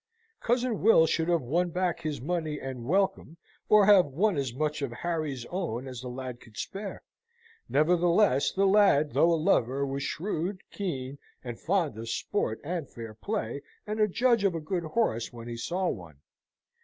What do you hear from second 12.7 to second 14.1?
fair play, and a